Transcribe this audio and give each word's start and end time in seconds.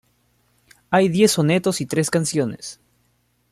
Hay 0.89 1.09
diez 1.09 1.33
sonetos 1.33 1.79
y 1.79 1.85
tres 1.85 2.09
canciones. 2.09 2.79